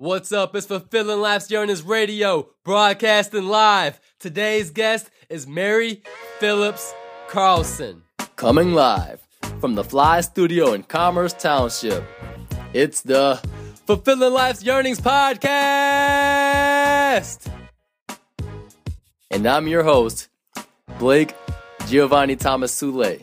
[0.00, 0.56] What's up?
[0.56, 4.00] It's Fulfilling Life's Yearnings Radio, broadcasting live.
[4.18, 6.00] Today's guest is Mary
[6.38, 6.94] Phillips
[7.28, 8.04] Carlson.
[8.36, 9.20] Coming live
[9.60, 12.02] from the Fly Studio in Commerce Township.
[12.72, 13.42] It's the
[13.86, 15.36] Fulfilling Life's Yearnings Podcast.
[19.30, 20.30] And I'm your host,
[20.98, 21.34] Blake
[21.88, 23.22] Giovanni Thomas Sule.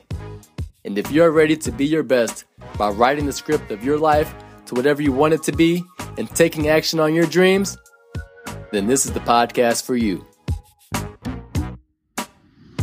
[0.85, 2.45] And if you're ready to be your best
[2.77, 4.31] by writing the script of your life
[4.67, 5.83] to whatever you want it to be
[6.17, 7.77] and taking action on your dreams,
[8.71, 10.25] then this is the podcast for you.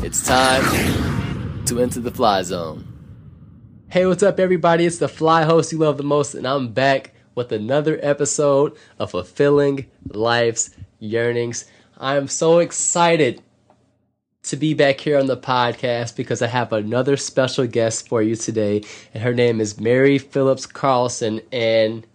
[0.03, 2.87] It's time to enter the fly zone.
[3.89, 4.87] Hey, what's up, everybody?
[4.87, 9.13] It's the fly host you love the most, and I'm back with another episode of
[9.13, 10.71] Fulfilling Life's
[11.01, 11.67] Yearnings.
[11.97, 13.43] I'm so excited
[14.45, 18.37] to be back here on the podcast because I have another special guest for you
[18.37, 21.41] today, and her name is Mary Phillips Carlson.
[21.51, 22.07] And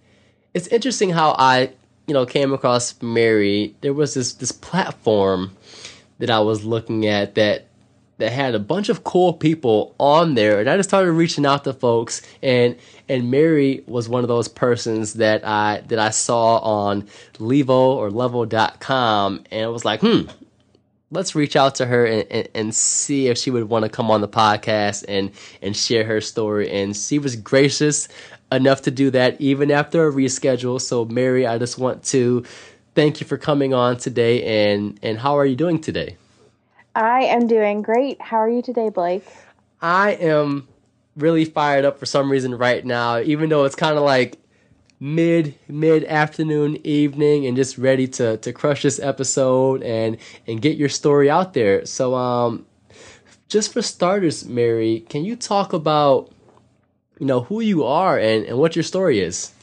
[0.54, 1.72] it's interesting how I,
[2.08, 3.76] you know, came across Mary.
[3.82, 5.56] There was this this platform
[6.20, 7.66] that I was looking at that
[8.20, 11.64] that had a bunch of cool people on there, and I just started reaching out
[11.64, 12.22] to folks.
[12.44, 12.76] and
[13.08, 17.04] And Mary was one of those persons that I that I saw on
[17.38, 20.24] Levo or Level.com, and I was like, hmm,
[21.12, 24.12] let's reach out to her and, and, and, see if she would want to come
[24.12, 26.70] on the podcast and and share her story.
[26.70, 28.08] And she was gracious
[28.52, 30.82] enough to do that even after a reschedule.
[30.82, 32.44] So mary i just want to
[32.96, 34.72] thank you for coming on today.
[34.72, 36.18] And and how are you doing today?
[36.96, 38.22] I am doing great.
[38.22, 39.26] How are you today blake?
[39.82, 40.68] I am
[41.16, 44.38] really fired up for some reason right now even though it's kind of like
[45.00, 50.78] mid mid afternoon evening and just ready to to crush this episode and and get
[50.78, 51.86] your story out there.
[51.86, 52.66] So um
[53.48, 56.32] just for starters mary can you talk about
[57.18, 59.54] you know who you are and and what your story is?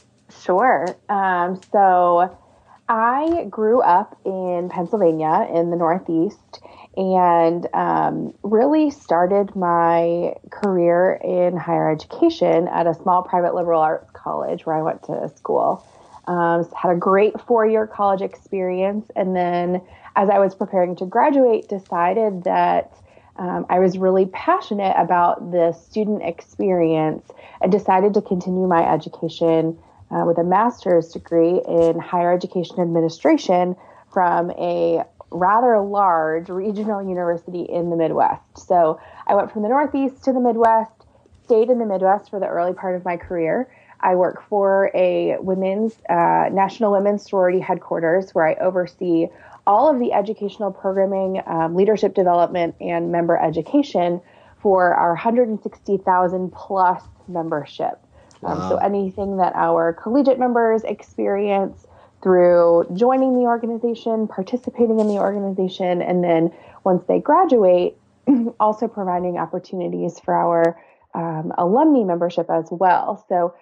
[0.41, 0.95] Sure.
[1.09, 2.37] Um so
[2.89, 6.61] i grew up in pennsylvania in the northeast
[6.97, 14.09] and um, really started my career in higher education at a small private liberal arts
[14.27, 15.85] college where I went to school.
[16.27, 19.81] Um, had a great four year college experience, and then
[20.15, 22.91] as I was preparing to graduate, decided that
[23.37, 27.25] um, I was really passionate about the student experience
[27.61, 29.77] and decided to continue my education
[30.11, 33.75] uh, with a master's degree in higher education administration
[34.11, 38.41] from a rather large regional university in the Midwest.
[38.55, 40.91] So I went from the Northeast to the Midwest,
[41.45, 43.69] stayed in the Midwest for the early part of my career.
[43.99, 49.27] I work for a women's uh, national women's sorority headquarters where I oversee
[49.65, 54.21] all of the educational programming, um, leadership development, and member education
[54.61, 57.99] for our 160,000 plus membership.
[58.43, 58.59] Um.
[58.69, 61.87] So anything that our collegiate members experience,
[62.23, 66.51] through joining the organization, participating in the organization, and then
[66.83, 67.97] once they graduate,
[68.59, 70.79] also providing opportunities for our
[71.13, 73.23] um, alumni membership as well.
[73.29, 73.53] So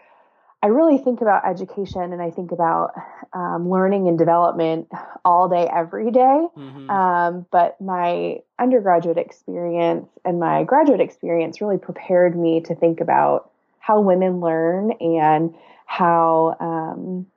[0.66, 2.94] I really think about education and I think about
[3.34, 4.88] um, learning and development
[5.24, 6.48] all day, every day.
[6.58, 6.90] Mm-hmm.
[6.90, 13.52] Um, but my undergraduate experience and my graduate experience really prepared me to think about
[13.78, 15.54] how women learn and
[15.86, 17.28] how um,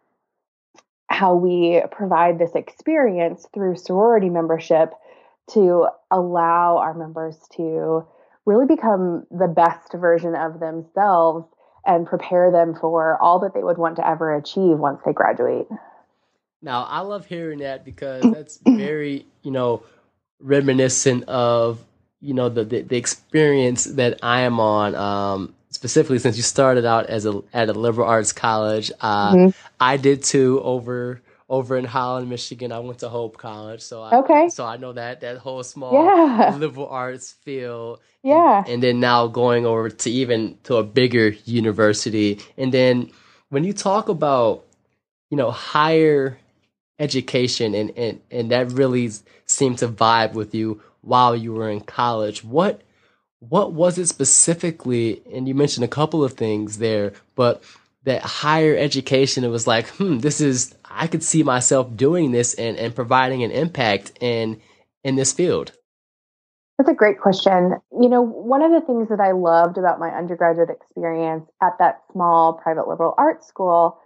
[1.11, 4.95] how we provide this experience through sorority membership
[5.51, 8.07] to allow our members to
[8.47, 11.45] really become the best version of themselves
[11.87, 15.67] and prepare them for all that they would want to ever achieve once they graduate.
[16.61, 19.83] Now, I love hearing that because that's very, you know,
[20.41, 21.85] reminiscent of,
[22.21, 24.95] you know, the, the, the experience that I am on.
[24.95, 28.91] Um, specifically since you started out as a at a liberal arts college.
[29.01, 29.59] Uh, mm-hmm.
[29.81, 32.73] I did too over over in Holland, Michigan.
[32.73, 35.93] I went to Hope College, so I, okay, so I know that that whole small
[35.93, 36.57] yeah.
[36.59, 38.01] liberal arts field.
[38.23, 43.11] Yeah, and, and then now going over to even to a bigger university, and then
[43.49, 44.65] when you talk about
[45.31, 46.39] you know higher
[46.99, 49.11] education and and and that really
[49.47, 52.45] seemed to vibe with you while you were in college.
[52.45, 52.83] What
[53.41, 55.23] what was it specifically?
[55.33, 57.63] And you mentioned a couple of things there, but
[58.09, 62.55] that higher education, it was like, hmm, this is, I could see myself doing this
[62.55, 64.61] and, and providing an impact in,
[65.05, 65.73] in this field.
[66.79, 67.75] That's a great question.
[67.93, 72.03] You know, one of the things that I loved about my undergraduate experience at that
[72.13, 73.99] small private liberal arts school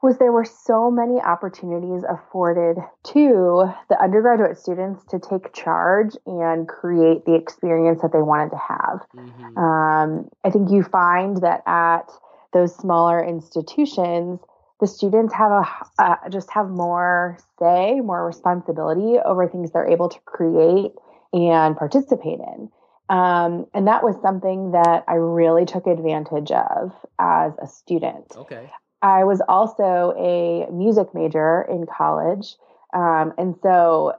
[0.00, 6.68] was there were so many opportunities afforded to the undergraduate students to take charge and
[6.68, 9.00] create the experience that they wanted to have.
[9.16, 9.58] Mm-hmm.
[9.58, 12.08] Um, I think you find that at
[12.52, 14.40] those smaller institutions,
[14.80, 15.64] the students have a
[15.98, 20.92] uh, just have more say, more responsibility over things they're able to create
[21.32, 22.70] and participate in.
[23.10, 28.26] Um, and that was something that I really took advantage of as a student.
[28.36, 28.70] Okay.
[29.00, 32.56] I was also a music major in college.
[32.92, 34.14] Um, and so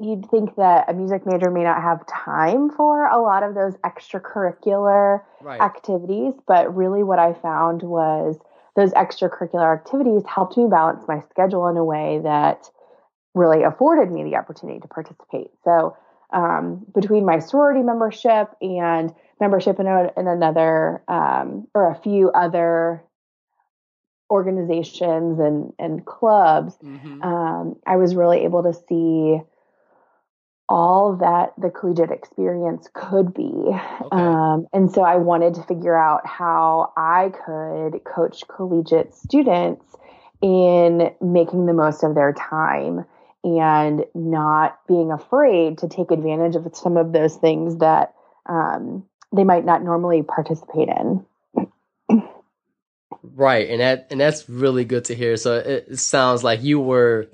[0.00, 3.74] you'd think that a music major may not have time for a lot of those
[3.78, 5.60] extracurricular Right.
[5.60, 8.38] activities, but really what I found was
[8.76, 12.68] those extracurricular activities helped me balance my schedule in a way that
[13.34, 15.50] really afforded me the opportunity to participate.
[15.64, 15.96] So,
[16.32, 22.30] um, between my sorority membership and membership in, a, in another um, or a few
[22.30, 23.04] other
[24.30, 27.24] organizations and, and clubs, Mhm.
[27.24, 29.40] um, I was really able to see
[30.68, 33.42] all that the collegiate experience could be.
[33.42, 34.08] Okay.
[34.12, 39.84] Um, and so I wanted to figure out how I could coach collegiate students
[40.40, 43.04] in making the most of their time
[43.44, 48.14] and not being afraid to take advantage of some of those things that
[48.46, 51.26] um, they might not normally participate in.
[53.22, 55.36] Right, and that and that's really good to hear.
[55.36, 57.28] So it, it sounds like you were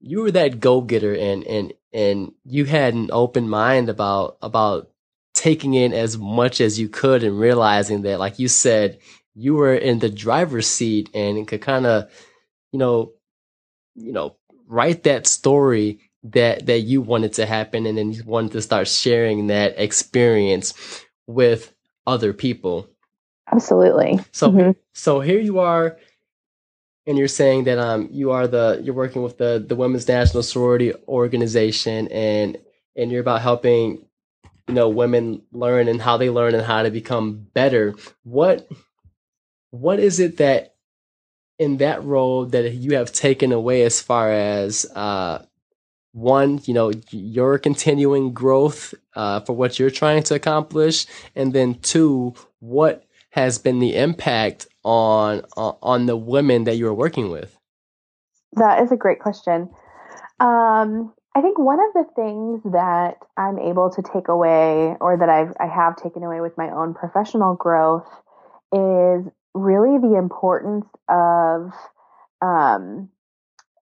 [0.00, 4.90] you were that go getter, and and and you had an open mind about about
[5.34, 8.98] taking in as much as you could, and realizing that, like you said,
[9.34, 12.10] you were in the driver's seat and could kind of,
[12.72, 13.12] you know,
[13.94, 14.36] you know,
[14.66, 18.88] write that story that that you wanted to happen, and then you wanted to start
[18.88, 20.74] sharing that experience
[21.26, 21.72] with
[22.06, 22.88] other people.
[23.50, 24.20] Absolutely.
[24.32, 24.76] So Mhm.
[24.92, 25.98] so here you are
[27.06, 30.42] and you're saying that um you are the you're working with the the Women's National
[30.42, 32.58] Sorority Organization and
[32.96, 34.06] and you're about helping
[34.68, 37.94] you know women learn and how they learn and how to become better.
[38.24, 38.68] What
[39.70, 40.74] what is it that
[41.58, 45.44] in that role that you have taken away as far as uh
[46.12, 51.74] one, you know, your continuing growth uh, for what you're trying to accomplish, and then
[51.80, 57.56] two, what has been the impact on on on the women that you're working with?
[58.54, 59.70] That is a great question.
[60.40, 65.28] Um, I think one of the things that I'm able to take away, or that
[65.28, 68.08] I've I have taken away with my own professional growth,
[68.72, 71.72] is really the importance of
[72.40, 73.08] um,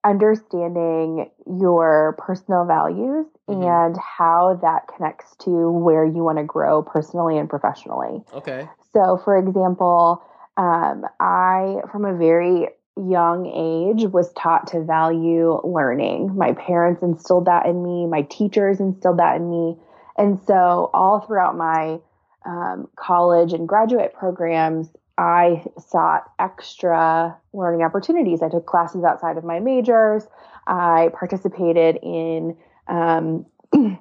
[0.03, 3.63] understanding your personal values Mhm.
[3.63, 8.23] and how that connects to where you want to grow personally and professionally.
[8.33, 8.69] Okay.
[8.93, 10.21] So, for example,
[10.61, 16.35] um, I, from a very young age, was taught to value learning.
[16.35, 19.77] My parents instilled that in me, my teachers instilled that in me.
[20.19, 21.97] And so, all throughout my
[22.45, 24.87] um, college and graduate programs,
[25.17, 28.43] I sought extra learning opportunities.
[28.43, 30.27] I took classes outside of my majors.
[30.67, 32.55] I participated in
[32.87, 33.97] um, in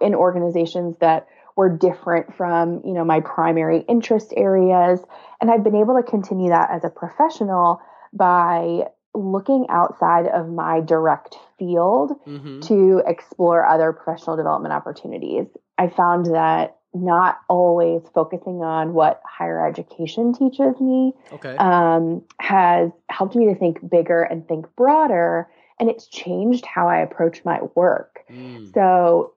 [0.00, 5.00] in organizations that were different from you know my primary interest areas
[5.40, 7.80] and i've been able to continue that as a professional
[8.12, 8.82] by
[9.14, 12.60] looking outside of my direct field Mm-hmm.
[12.60, 15.46] to explore other professional development opportunities
[15.78, 21.54] i found that not always focusing on what higher education teaches me Okay.
[21.58, 25.48] um, has helped me to think bigger and think broader
[25.78, 28.72] and it's changed how i approach my work Mm.
[28.74, 29.34] so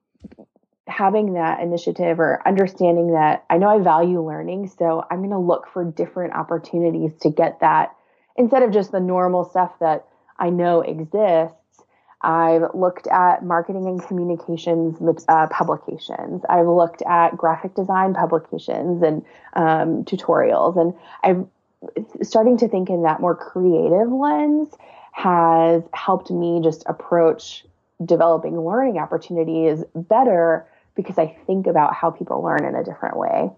[0.88, 5.38] having that initiative or understanding that I know I value learning, so I'm going to
[5.38, 7.96] look for different opportunities to get that
[8.36, 10.06] instead of just the normal stuff that
[10.38, 11.56] I know exists.
[12.22, 14.98] I've looked at marketing and communications
[15.28, 16.42] uh, publications.
[16.48, 21.50] I've looked at graphic design publications and um, tutorials, and I'm
[22.22, 24.70] starting to think in that more creative lens
[25.12, 27.66] has helped me just approach
[28.04, 33.50] developing learning opportunities better because I think about how people learn in a different way.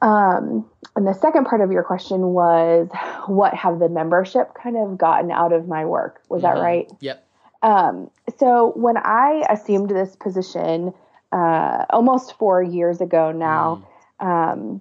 [0.00, 2.88] Um, and the second part of your question was
[3.26, 6.22] what have the membership kind of gotten out of my work?
[6.28, 6.62] Was that Mhm.
[6.62, 6.92] right?
[7.00, 7.24] Yep.
[7.62, 10.94] Um, so when I assumed this position
[11.30, 13.82] uh, almost four years ago now,
[14.20, 14.26] Mm.
[14.26, 14.80] um,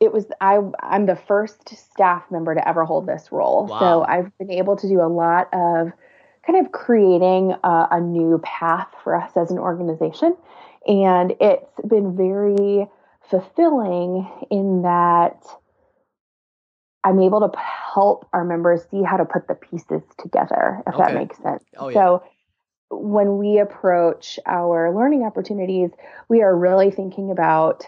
[0.00, 3.66] it was I I'm the first staff member to ever hold this role.
[3.66, 3.78] Wow.
[3.78, 5.92] So I've been able to do a lot of
[6.46, 10.36] kind of creating a, a new path for us as an organization,
[10.86, 12.86] and it's been very
[13.30, 15.44] fulfilling in that
[17.04, 21.14] I'm able to help our members see how to put the pieces together, if that
[21.14, 21.64] makes sense.
[21.76, 21.94] Oh, yeah.
[21.94, 22.22] So
[22.90, 25.90] when we approach our learning opportunities,
[26.28, 27.84] we are really thinking about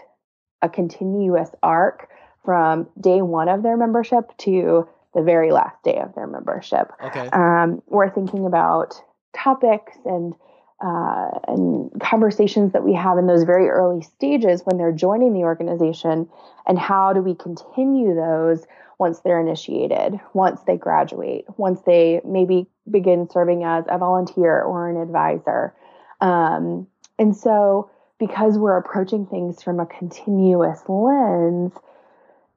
[0.61, 2.09] a continuous arc
[2.43, 6.91] from day one of their membership to the very last day of their membership.
[7.01, 7.29] Okay.
[7.31, 9.01] Um, we're thinking about
[9.33, 10.35] topics and
[10.83, 15.43] uh, and conversations that we have in those very early stages when they're joining the
[15.43, 16.27] organization,
[16.67, 18.65] and how do we continue those
[18.97, 24.89] once they're initiated, once they graduate, once they maybe begin serving as a volunteer or
[24.89, 25.73] an advisor.
[26.21, 26.87] Um,
[27.19, 27.89] and so,
[28.19, 31.73] because we're approaching things from a continuous lens,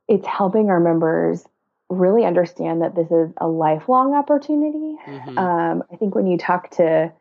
[0.07, 1.45] it's helping our members
[1.89, 4.97] really understand that this is a lifelong opportunity.
[5.07, 5.39] Mm-hmm.
[5.39, 7.13] Um, I think when you talk to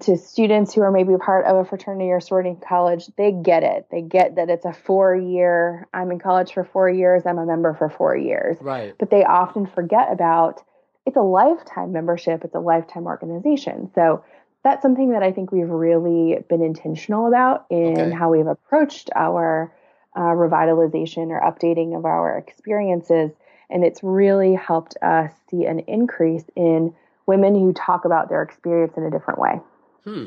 [0.00, 3.62] to students who are maybe part of a fraternity or sorority in college, they get
[3.62, 3.86] it.
[3.90, 7.46] They get that it's a four year, I'm in college for four years, I'm a
[7.46, 8.56] member for four years.
[8.60, 8.94] Right.
[8.98, 10.62] But they often forget about
[11.06, 13.90] it's a lifetime membership, it's a lifetime organization.
[13.94, 14.24] So
[14.64, 18.10] that's something that I think we've really been intentional about in okay.
[18.10, 19.72] how we've approached our
[20.16, 23.30] uh, revitalization or updating of our experiences.
[23.70, 26.94] And it's really helped us see an increase in
[27.26, 29.60] women who talk about their experience in a different way.
[30.04, 30.26] Hmm.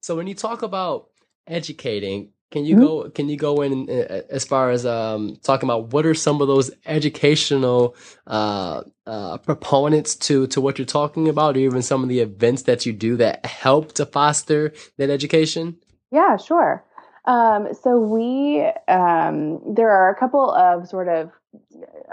[0.00, 1.08] So when you talk about
[1.46, 2.84] educating, can you mm-hmm.
[2.84, 6.40] go can you go in uh, as far as um, talking about what are some
[6.40, 12.02] of those educational uh, uh, proponents to to what you're talking about, or even some
[12.02, 15.76] of the events that you do that help to foster that education?
[16.12, 16.84] Yeah, sure.
[17.24, 21.32] Um, so we um, there are a couple of sort of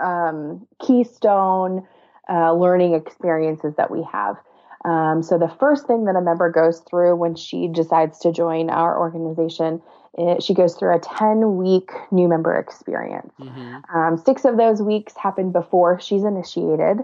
[0.01, 1.85] um, keystone
[2.29, 4.37] uh, learning experiences that we have.
[4.83, 8.69] Um, so the first thing that a member goes through when she decides to join
[8.69, 9.81] our organization,
[10.17, 13.33] it, she goes through a 10 week new member experience.
[13.39, 13.97] Mm-hmm.
[13.97, 16.99] Um, six of those weeks happen before she's initiated.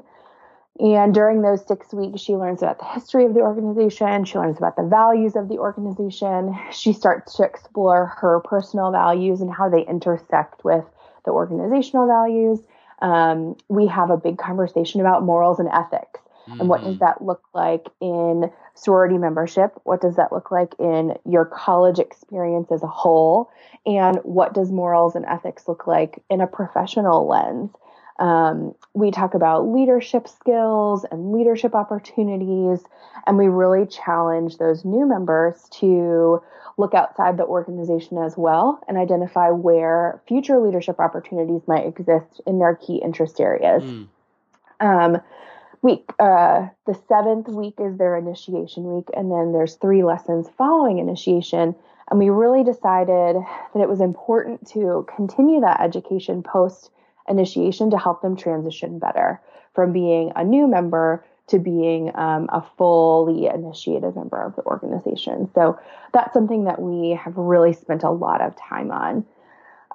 [0.79, 4.25] And during those six weeks, she learns about the history of the organization.
[4.25, 6.55] She learns about the values of the organization.
[6.72, 10.86] She starts to explore her personal values and how they intersect with
[11.25, 12.60] the organizational values.
[13.01, 16.19] Um, we have a big conversation about morals and ethics.
[16.48, 16.60] Mm-hmm.
[16.60, 17.06] And what does mm-hmm.
[17.06, 19.74] that look like in sorority membership?
[19.84, 23.50] What does that look like in your college experience as a whole?
[23.86, 27.72] And what does morals and ethics look like in a professional lens?
[28.20, 32.84] Um, we talk about leadership skills and leadership opportunities,
[33.27, 36.42] and we really challenge those new members to
[36.77, 42.60] look outside the organization as well and identify where future leadership opportunities might exist in
[42.60, 43.84] their key interest areas.
[43.84, 44.08] Mm.
[44.80, 45.22] Um,
[45.88, 46.12] week.
[46.20, 51.74] Uh, the seventh week is their initiation week, and then there's three lessons following initiation.
[52.10, 53.36] And we really decided
[53.74, 56.91] that it was important to continue that education post
[57.27, 59.41] initiation to help them transition better
[59.74, 65.50] from being a new member to being um, a fully initiated member of the organization.
[65.56, 65.79] So
[66.13, 69.25] that's something that we have really spent a lot of time on.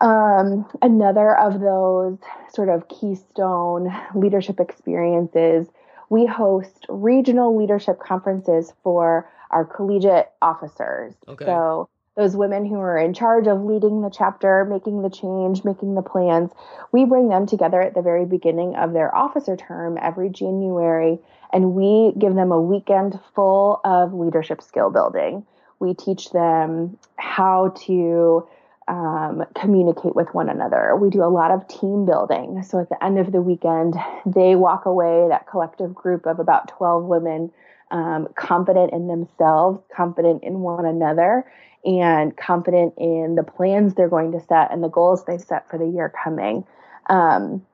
[0.00, 2.18] Um, another of those
[2.52, 5.68] sort of keystone leadership experiences,
[6.12, 11.14] we host regional leadership conferences for our collegiate officers.
[11.26, 11.46] Okay.
[11.46, 11.88] So
[12.18, 16.02] those women who are in charge of leading the chapter, making the change, making the
[16.02, 16.50] plans,
[16.92, 21.18] we bring them together at the very beginning of their officer term every January,
[21.50, 25.46] and we give them a weekend full of leadership skill building.
[25.80, 28.46] We teach them how to
[28.88, 30.96] um, communicate with one another.
[30.96, 32.62] We do a lot of team building.
[32.62, 33.94] So at the end of the weekend,
[34.26, 37.52] they walk away, that collective group of about 12 women,
[37.90, 41.44] um, confident in themselves, confident in one another,
[41.84, 45.78] and confident in the plans they're going to set and the goals they've set for
[45.78, 46.64] the year coming.
[47.08, 47.64] Um,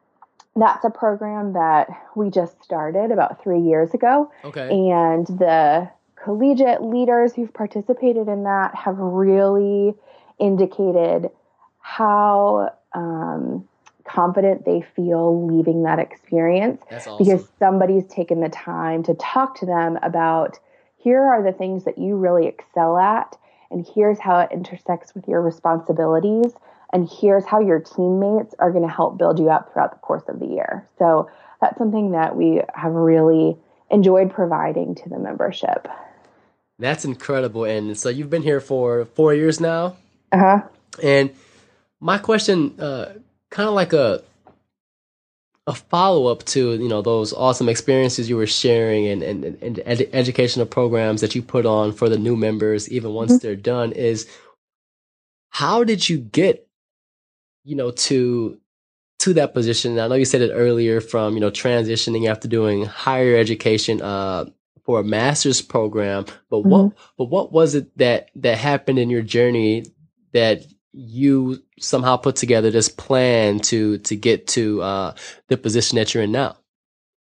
[0.56, 4.30] that's a program that we just started about three years ago.
[4.44, 4.68] Okay.
[4.68, 5.90] And the
[6.22, 9.94] collegiate leaders who've participated in that have really
[10.38, 11.30] indicated
[11.80, 13.66] how um,
[14.08, 16.82] confident they feel leaving that experience.
[16.90, 17.18] Awesome.
[17.18, 20.58] because somebody's taken the time to talk to them about
[20.96, 23.36] here are the things that you really excel at
[23.70, 26.52] and here's how it intersects with your responsibilities
[26.92, 30.22] and here's how your teammates are going to help build you up throughout the course
[30.28, 30.86] of the year.
[30.98, 31.30] So
[31.60, 33.56] that's something that we have really
[33.90, 35.86] enjoyed providing to the membership.
[36.78, 39.96] That's incredible and so you've been here for four years now
[40.32, 40.62] uh huh.
[41.02, 41.30] And
[42.00, 43.14] my question, uh,
[43.50, 44.22] kind of like a
[45.68, 49.80] a follow up to you know those awesome experiences you were sharing and and, and
[49.84, 53.46] ed- educational programs that you put on for the new members, even once mm-hmm.
[53.46, 54.26] they're done, is
[55.50, 56.66] how did you get
[57.64, 58.58] you know to
[59.20, 59.98] to that position?
[59.98, 64.02] I know you said it earlier from you know transitioning after doing higher education.
[64.02, 64.46] Uh,
[64.84, 66.70] for a master's program, but mm-hmm.
[66.70, 69.84] what but what was it that that happened in your journey
[70.32, 75.14] that you somehow put together this plan to to get to uh,
[75.48, 76.56] the position that you're in now?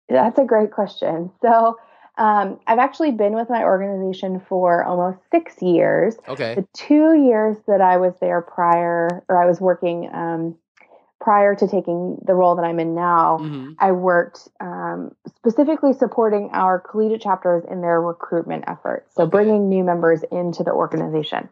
[0.08, 1.30] That's a great question.
[1.40, 1.78] So
[2.16, 6.16] um, I've actually been with my organization for almost six years.
[6.28, 6.54] Okay.
[6.54, 10.56] The two years that I was there prior, or I was working um,
[11.20, 13.72] prior to taking the role that I'm in now, mm-hmm.
[13.78, 19.14] I worked um, specifically supporting our collegiate chapters in their recruitment efforts.
[19.14, 19.30] So okay.
[19.30, 21.48] bringing new members into the organization.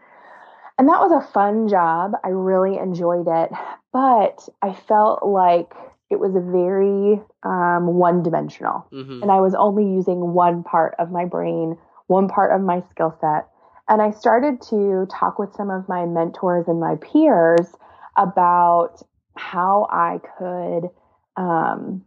[0.79, 2.13] And that was a fun job.
[2.25, 3.51] I really enjoyed it.
[3.93, 5.73] But I felt like
[6.11, 8.87] it was very um, one dimensional.
[8.93, 9.23] Mm-hmm.
[9.23, 11.77] And I was only using one part of my brain,
[12.07, 13.49] one part of my skill set.
[13.89, 17.67] And I started to talk with some of my mentors and my peers
[18.17, 19.03] about
[19.37, 20.91] how I could
[21.37, 22.05] um,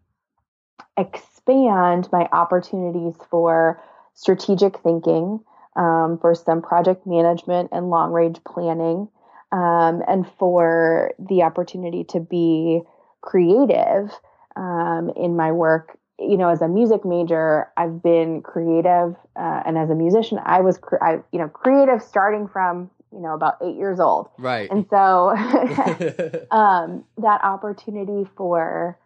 [0.97, 3.81] expand my opportunities for
[4.13, 5.39] strategic thinking,
[5.75, 9.07] um, for some project management and long range planning,
[9.51, 12.81] um, and for the opportunity to be
[13.21, 14.11] creative
[14.55, 15.97] um, in my work.
[16.17, 20.61] You know, as a music major, I've been creative, uh, and as a musician, I
[20.61, 24.29] was, cre- I, you know, creative starting from you know about eight years old.
[24.37, 24.69] Right.
[24.69, 25.29] And so,
[26.51, 28.97] um, that opportunity for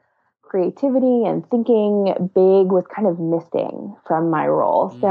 [0.50, 4.90] creativity and thinking big was kind of missing from my role.
[4.90, 5.02] Mm-hmm.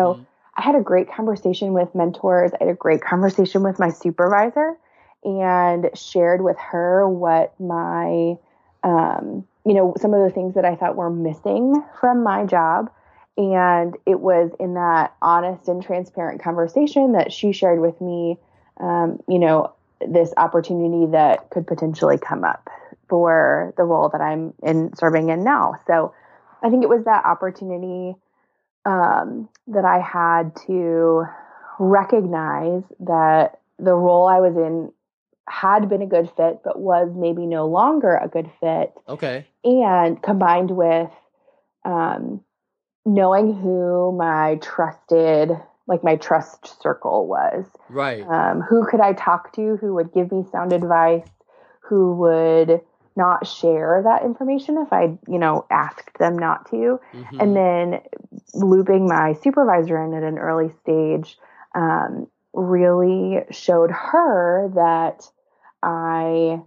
[0.58, 2.50] I had a great conversation with mentors.
[2.52, 4.76] I had a great conversation with my supervisor
[5.22, 8.36] and shared with her what my
[8.82, 12.90] um, you know, some of the things that I thought were missing from my job.
[13.36, 18.38] And it was in that honest and transparent conversation that she shared with me,
[18.80, 22.68] um, you know, this opportunity that could potentially come up
[23.08, 25.74] for the role that I'm in serving in now.
[25.86, 26.14] So
[26.62, 28.16] I think it was that opportunity
[28.88, 31.24] um, that I had to
[31.78, 34.90] recognize that the role I was in
[35.46, 38.94] had been a good fit, but was maybe no longer a good fit.
[39.06, 39.46] Okay.
[39.62, 41.10] And combined with
[41.84, 42.42] um,
[43.04, 45.50] knowing who my trusted,
[45.86, 47.66] like my trust circle was.
[47.90, 48.22] Right.
[48.22, 51.28] Um, who could I talk to who would give me sound advice,
[51.80, 52.80] who would
[53.18, 57.00] not share that information if I, you know, asked them not to.
[57.12, 57.40] Mm-hmm.
[57.40, 58.00] And then
[58.54, 61.36] looping my supervisor in at an early stage
[61.74, 65.28] um, really showed her that
[65.82, 66.60] I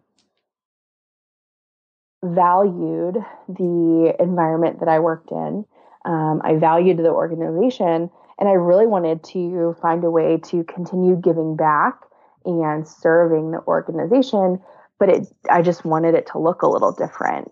[2.24, 3.16] valued
[3.48, 5.66] the environment that I worked in.
[6.06, 8.10] Um, I valued the organization,
[8.40, 12.02] and I really wanted to find a way to continue giving back
[12.46, 14.60] and serving the organization.
[15.02, 17.50] But it, I just wanted it to look a little different.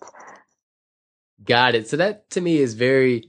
[1.43, 1.89] Got it.
[1.89, 3.27] So that to me is very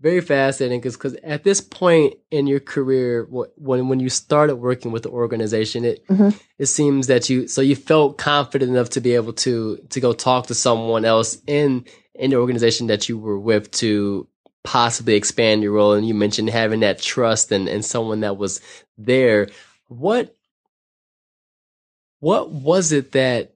[0.00, 4.92] very fascinating because because at this point in your career when when you started working
[4.92, 6.36] with the organization it mm-hmm.
[6.58, 10.12] it seems that you so you felt confident enough to be able to to go
[10.12, 14.28] talk to someone else in in the organization that you were with to
[14.64, 18.60] possibly expand your role and you mentioned having that trust and and someone that was
[18.98, 19.48] there
[19.88, 20.35] what
[22.20, 23.52] what was it that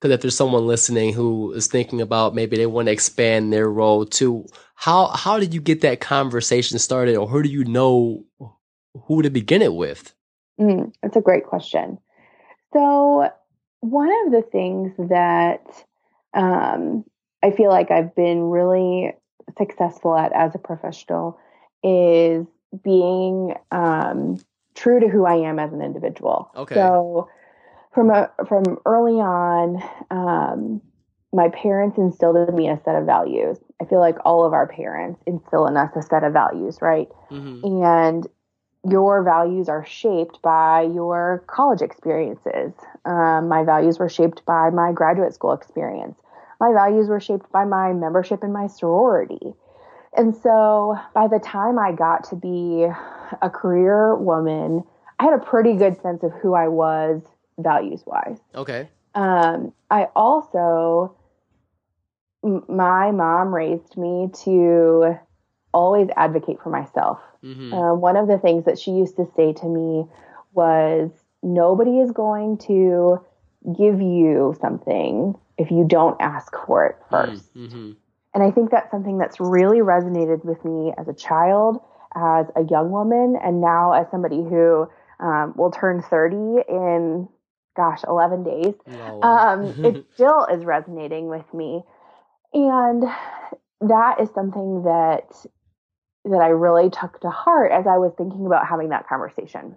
[0.00, 3.68] because if there's someone listening who is thinking about maybe they want to expand their
[3.68, 8.24] role to how how did you get that conversation started or who do you know
[9.06, 10.14] who to begin it with?
[10.60, 11.98] Mm, that's a great question.
[12.72, 13.30] So
[13.80, 15.64] one of the things that
[16.34, 17.04] um,
[17.42, 19.12] i feel like i've been really
[19.56, 21.38] successful at as a professional
[21.82, 22.44] is
[22.82, 24.36] being um,
[24.74, 26.50] true to who i am as an individual.
[26.54, 26.74] Okay.
[26.74, 27.28] So
[27.98, 29.82] from a, from early on,
[30.12, 30.80] um,
[31.32, 33.58] my parents instilled in me a set of values.
[33.82, 37.08] I feel like all of our parents instill in us a set of values, right?
[37.28, 37.82] Mm-hmm.
[37.82, 38.26] And
[38.88, 42.72] your values are shaped by your college experiences.
[43.04, 46.20] Um, my values were shaped by my graduate school experience.
[46.60, 49.54] My values were shaped by my membership in my sorority.
[50.16, 52.86] And so by the time I got to be
[53.42, 54.84] a career woman,
[55.18, 57.22] I had a pretty good sense of who I was
[57.58, 58.38] values wise.
[58.54, 58.88] Okay.
[59.14, 61.16] Um, I also,
[62.44, 65.18] m- my mom raised me to
[65.72, 67.18] always advocate for myself.
[67.44, 67.72] Mm-hmm.
[67.72, 70.06] Uh, one of the things that she used to say to me
[70.52, 71.10] was,
[71.42, 73.20] nobody is going to
[73.76, 77.92] give you something if you don't ask for it 1st mm-hmm.
[78.34, 81.80] And I think that's something that's really resonated with me as a child,
[82.14, 86.36] as a young woman, and now as somebody who um, will turn 30
[86.68, 87.28] in
[87.78, 89.22] gosh, 11 days, oh.
[89.22, 91.82] um, it still is resonating with me.
[92.52, 93.04] And
[93.80, 95.46] that is something that
[96.24, 99.76] that I really took to heart as I was thinking about having that conversation.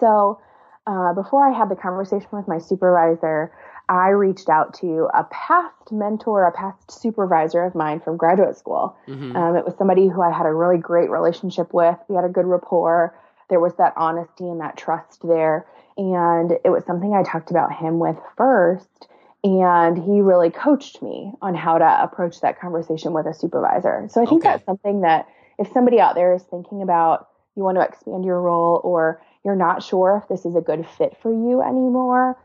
[0.00, 0.40] So,
[0.86, 3.52] uh, before I had the conversation with my supervisor,
[3.88, 8.96] I reached out to a past mentor, a past supervisor of mine from graduate school.
[9.06, 9.36] Mm-hmm.
[9.36, 11.96] Um, it was somebody who I had a really great relationship with.
[12.08, 13.14] We had a good rapport.
[13.50, 15.66] There was that honesty and that trust there.
[15.98, 19.08] And it was something I talked about him with first.
[19.44, 24.06] And he really coached me on how to approach that conversation with a supervisor.
[24.10, 24.52] So I think okay.
[24.52, 28.40] that's something that if somebody out there is thinking about you want to expand your
[28.40, 32.36] role or you're not sure if this is a good fit for you anymore,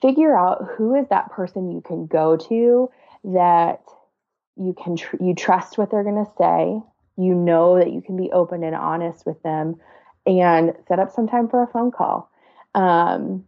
[0.00, 2.90] figure out who is that person you can go to
[3.24, 3.80] that
[4.56, 6.80] you can tr- you trust what they're going to say
[7.16, 9.76] you know that you can be open and honest with them
[10.26, 12.30] and set up some time for a phone call
[12.74, 13.44] um,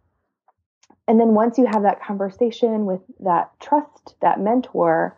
[1.07, 5.17] and then once you have that conversation with that trust that mentor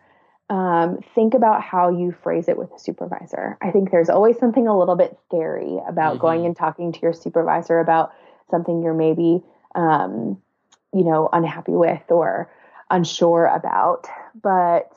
[0.50, 4.67] um, think about how you phrase it with a supervisor i think there's always something
[4.67, 6.22] a little bit scary about mm-hmm.
[6.22, 8.13] going and talking to your supervisor about
[8.50, 9.43] something you're maybe
[9.76, 10.41] um,
[10.93, 12.52] you know, unhappy with or
[12.89, 14.08] unsure about.
[14.41, 14.91] But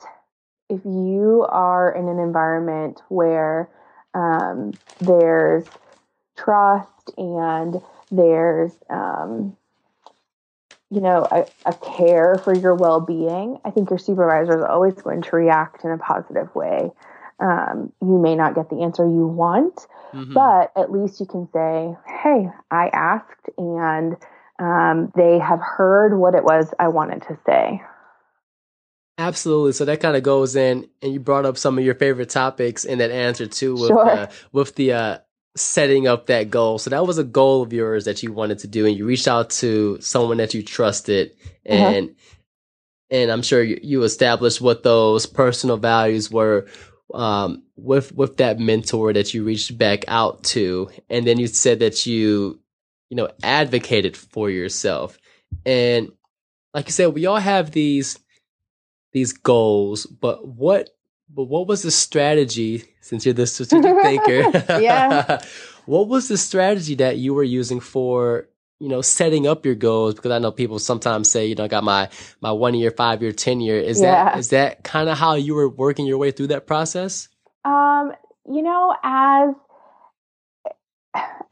[0.69, 3.69] if you are in an environment where
[4.13, 5.65] um, there's
[6.35, 7.81] trust and
[8.15, 9.57] there's, um,
[10.89, 14.93] you know, a, a, care for your well being, I think your supervisor is always
[14.93, 16.91] going to react in a positive way.
[17.39, 20.33] Um, you may not get the answer you want, mm-hmm.
[20.33, 24.15] but at least you can say, Hey, I asked and
[24.59, 27.81] um, they have heard what it was I wanted to say.
[29.17, 29.73] Absolutely.
[29.73, 32.83] So that kind of goes in, and you brought up some of your favorite topics
[32.83, 34.09] in that answer too, with sure.
[34.09, 35.17] uh, with the uh,
[35.55, 36.77] setting up that goal.
[36.79, 39.27] So that was a goal of yours that you wanted to do, and you reached
[39.27, 41.31] out to someone that you trusted,
[41.69, 41.75] uh-huh.
[41.75, 42.35] and uh-huh.
[43.11, 46.67] and I'm sure you, you established what those personal values were
[47.13, 51.79] um, with with that mentor that you reached back out to, and then you said
[51.79, 52.59] that you
[53.13, 55.19] you know, advocated for yourself.
[55.67, 56.11] And
[56.73, 58.17] like you said, we all have these
[59.11, 60.89] these goals, but what
[61.29, 64.79] but what was the strategy since you're the strategic thinker?
[64.81, 65.41] yeah.
[65.85, 68.47] what was the strategy that you were using for
[68.79, 71.67] you know setting up your goals because i know people sometimes say you know i
[71.67, 72.09] got my
[72.41, 74.25] my one year five year ten year is yeah.
[74.25, 77.29] that is that kind of how you were working your way through that process
[77.63, 78.11] um
[78.49, 79.53] you know as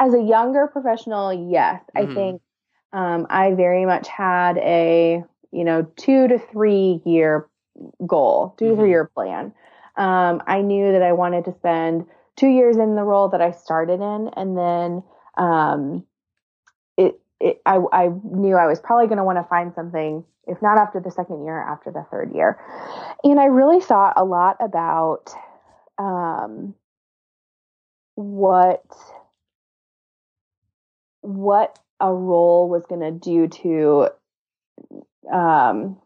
[0.01, 2.11] as a younger professional, yes, mm-hmm.
[2.11, 2.41] I think
[2.91, 7.47] um, I very much had a you know two to three year
[8.05, 8.71] goal, 2 mm-hmm.
[8.71, 8.89] to three mm-hmm.
[8.89, 9.53] year plan.
[10.01, 13.51] Um, I knew that I wanted to spend two years in the role that I
[13.51, 15.03] started in, and then
[15.37, 16.05] um,
[16.97, 20.59] it, it I, I knew I was probably going to want to find something, if
[20.59, 22.59] not after the second year, after the third year.
[23.23, 25.35] And I really thought a lot about
[25.99, 26.73] um,
[28.15, 28.83] what
[31.21, 34.07] what a role was going to do to
[35.31, 36.01] um,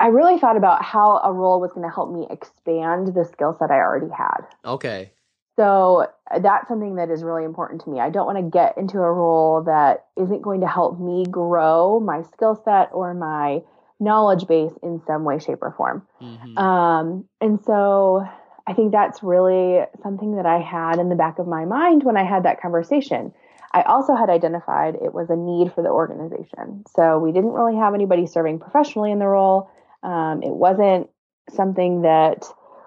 [0.00, 3.56] I really thought about how a role was going to help me expand the skill
[3.58, 4.46] set I already had.
[4.64, 5.12] Okay.
[5.56, 6.06] So
[6.40, 7.98] that's something that is really important to me.
[7.98, 11.98] I don't want to get into a role that isn't going to help me grow
[11.98, 13.62] my skill set or my
[13.98, 16.06] knowledge base in some way, shape, or form.
[16.22, 16.56] Mm-hmm.
[16.56, 18.24] Um, and so
[18.68, 22.16] I think that's really something that I had in the back of my mind when
[22.16, 23.32] I had that conversation.
[23.72, 26.84] I also had identified it was a need for the organization.
[26.94, 29.70] So we didn't really have anybody serving professionally in the role.
[30.02, 31.08] Um, it wasn't
[31.54, 32.44] something that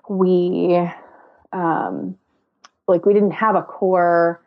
[0.10, 0.80] we,
[1.52, 2.18] um,
[2.88, 4.44] like, we didn't have a core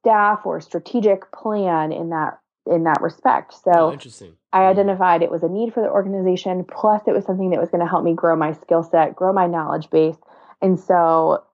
[0.00, 3.54] staff or strategic plan in that in that respect.
[3.54, 4.36] So oh, interesting.
[4.52, 7.70] I identified it was a need for the organization, plus it was something that was
[7.70, 10.16] going to help me grow my skill set, grow my knowledge base,
[10.60, 11.44] and so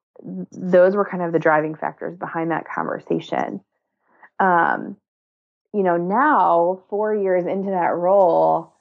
[0.53, 3.61] those were kind of the driving factors behind that conversation.
[4.40, 4.96] Um,
[5.72, 8.73] you know, now, four years into that role,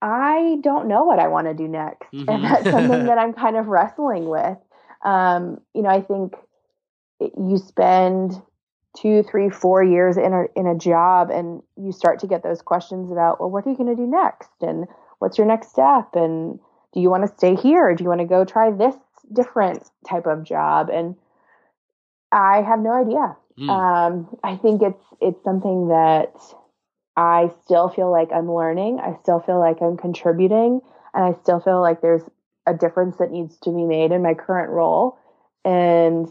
[0.00, 2.08] I don't know what I want to do next.
[2.12, 2.30] Mm-hmm.
[2.30, 4.58] And that's something that I'm kind of wrestling with.
[5.04, 6.34] Um, you know, I think
[7.20, 8.40] you spend
[8.96, 12.62] two, three, four years in a in a job and you start to get those
[12.62, 14.50] questions about, well, what are you going to do next?
[14.60, 14.86] And
[15.18, 16.10] what's your next step?
[16.14, 16.58] And
[16.92, 17.94] do you want to stay here?
[17.94, 18.96] Do you want to go try this
[19.32, 21.16] different type of job and
[22.30, 23.36] I have no idea.
[23.58, 23.70] Mm.
[23.70, 26.34] Um, I think it's it's something that
[27.18, 29.00] I still feel like I'm learning.
[29.00, 30.80] I still feel like I'm contributing,
[31.12, 32.22] and I still feel like there's
[32.64, 35.18] a difference that needs to be made in my current role.
[35.64, 36.28] And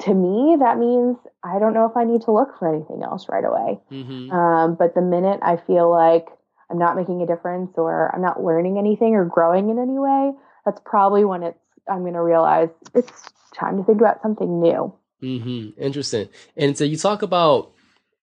[0.00, 3.26] to me, that means I don't know if I need to look for anything else
[3.28, 3.80] right away.
[3.90, 4.30] Mm-hmm.
[4.30, 6.28] Um, but the minute I feel like
[6.70, 10.32] I'm not making a difference or I'm not learning anything or growing in any way,
[10.64, 11.58] that's probably when it's
[11.90, 14.94] I'm going to realize it's time to think about something new.
[15.20, 15.82] Mm-hmm.
[15.82, 16.28] Interesting.
[16.56, 17.72] And so you talk about,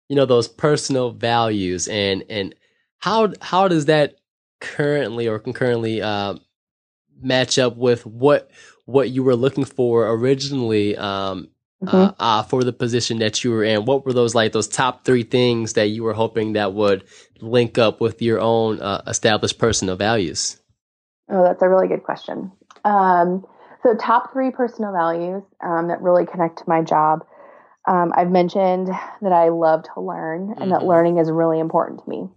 [0.09, 2.55] you know, those personal values and and
[2.99, 4.15] how how does that
[4.61, 6.35] currently or concurrently uh,
[7.21, 8.49] match up with what
[8.85, 11.49] what you were looking for originally um,
[11.83, 11.95] mm-hmm.
[11.95, 13.85] uh, uh, for the position that you were in?
[13.85, 17.03] What were those like those top three things that you were hoping that would
[17.41, 20.57] link up with your own uh, established personal values?
[21.29, 22.51] Oh, that's a really good question.
[22.83, 23.45] Um,
[23.81, 27.25] so, top three personal values um, that really connect to my job.
[27.87, 28.87] Um, I've mentioned
[29.21, 30.69] that I love to learn and mm-hmm.
[30.71, 32.27] that learning is really important to me.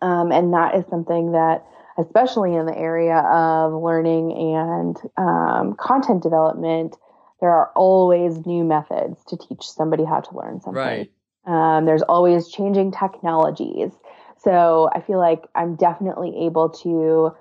[0.00, 1.64] Um, and that is something that,
[1.98, 6.96] especially in the area of learning and um, content development,
[7.40, 10.82] there are always new methods to teach somebody how to learn something.
[10.82, 11.10] Right.
[11.46, 13.92] Um, there's always changing technologies.
[14.38, 17.34] So I feel like I'm definitely able to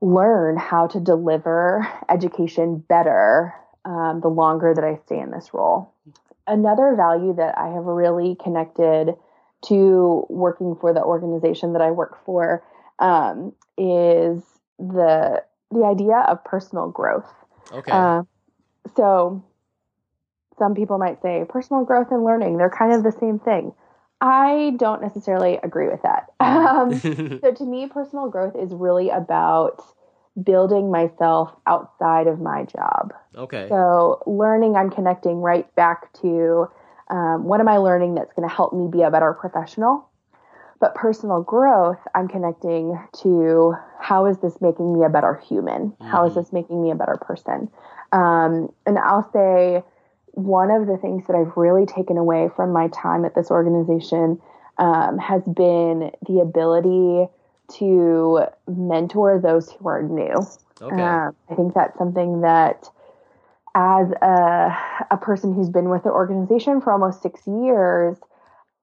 [0.00, 5.92] learn how to deliver education better um, the longer that I stay in this role.
[6.46, 9.14] Another value that I have really connected
[9.66, 12.62] to working for the organization that I work for
[12.98, 14.42] um, is
[14.78, 17.30] the the idea of personal growth.
[17.72, 17.90] Okay.
[17.90, 18.22] Uh,
[18.96, 19.42] so
[20.58, 23.72] some people might say personal growth and learning they're kind of the same thing.
[24.20, 26.26] I don't necessarily agree with that.
[26.40, 26.98] Um,
[27.40, 29.82] so to me, personal growth is really about
[30.42, 33.14] building myself outside of my job.
[33.36, 33.68] Okay.
[33.68, 36.68] So learning, I'm connecting right back to
[37.10, 40.08] um, what am I learning that's going to help me be a better professional?
[40.80, 45.90] But personal growth, I'm connecting to how is this making me a better human?
[45.90, 46.06] Mm-hmm.
[46.06, 46.40] How is mm-hmm.
[46.40, 47.70] this making me a better person?
[48.12, 49.82] Um, and I'll say
[50.32, 54.40] one of the things that I've really taken away from my time at this organization
[54.78, 57.30] um, has been the ability
[57.78, 60.34] to mentor those who are new.
[60.80, 61.02] Okay.
[61.02, 62.88] Um, I think that's something that
[63.74, 64.76] as a,
[65.10, 68.16] a person who's been with the organization for almost six years,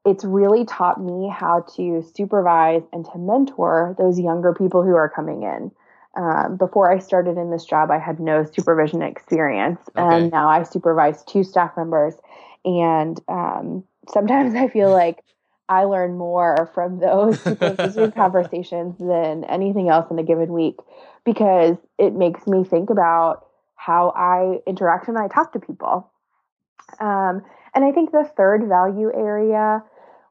[0.06, 5.10] it's really taught me how to supervise and to mentor those younger people who are
[5.10, 5.72] coming in.
[6.18, 10.16] Um, before I started in this job, I had no supervision experience, okay.
[10.16, 12.16] and now I supervise two staff members.
[12.66, 15.24] And um, sometimes I feel like
[15.72, 17.42] I learn more from those
[18.14, 20.76] conversations than anything else in a given week
[21.24, 26.12] because it makes me think about how I interact and I talk to people.
[27.00, 29.82] Um, and I think the third value area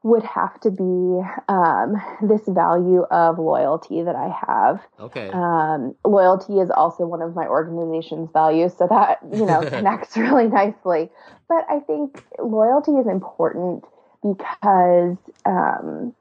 [0.03, 4.81] would have to be um, this value of loyalty that I have.
[4.99, 5.31] Okay.
[5.33, 10.47] Um, loyalty is also one of my organization's values, so that you know connects really
[10.47, 11.09] nicely.
[11.47, 13.85] But I think loyalty is important
[14.23, 16.13] because um,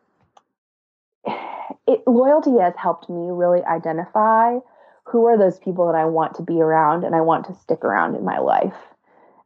[1.86, 4.58] it, loyalty has helped me really identify
[5.04, 7.84] who are those people that I want to be around and I want to stick
[7.84, 8.74] around in my life.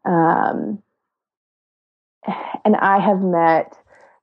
[0.05, 0.83] Um,
[2.65, 3.77] and I have met,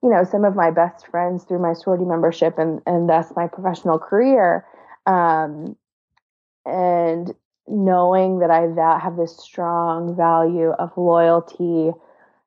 [0.03, 3.47] you know, some of my best friends through my sorority membership and, and thus my
[3.47, 4.65] professional career.
[5.05, 5.75] Um,
[6.65, 7.33] and
[7.67, 11.91] knowing that I va- have this strong value of loyalty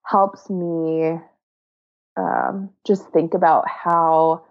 [0.04, 1.18] helps me
[2.16, 4.44] um, just think about how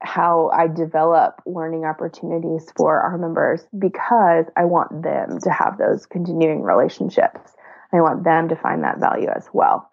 [0.00, 6.06] how I develop learning opportunities for our members because I want them to have those
[6.06, 7.56] continuing relationships.
[7.92, 9.90] I want them to find that value as well.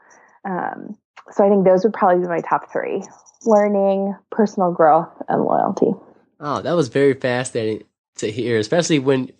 [0.47, 0.95] Um,
[1.31, 3.03] so I think those would probably be my top three
[3.45, 5.93] learning, personal growth, and loyalty.
[6.39, 7.85] Oh, that was very fascinating
[8.17, 9.31] to hear, especially when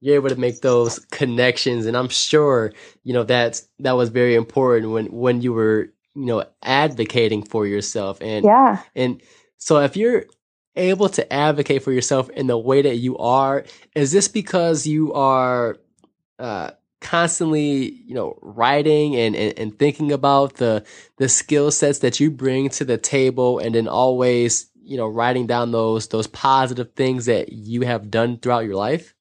[0.00, 1.86] you're able to make those connections.
[1.86, 2.72] And I'm sure,
[3.04, 7.66] you know, that's, that was very important when, when you were, you know, advocating for
[7.66, 8.82] yourself and, yeah.
[8.94, 9.20] And,
[9.56, 10.26] so if you're
[10.76, 15.10] able to advocate for yourself in the way that you are, is this because you
[15.14, 15.78] are
[16.38, 20.84] uh, constantly, you know, writing and, and, and thinking about the
[21.16, 25.46] the skill sets that you bring to the table, and then always, you know, writing
[25.46, 29.14] down those those positive things that you have done throughout your life?